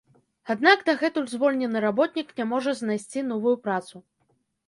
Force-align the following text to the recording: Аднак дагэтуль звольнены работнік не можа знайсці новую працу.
Аднак 0.53 0.79
дагэтуль 0.87 1.27
звольнены 1.33 1.83
работнік 1.85 2.33
не 2.39 2.45
можа 2.53 2.71
знайсці 2.81 3.25
новую 3.31 3.55
працу. 3.67 3.95